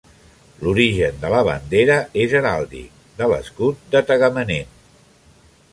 [0.61, 4.73] L'origen de la bandera és heràldic: de l'escut de Tagamanent.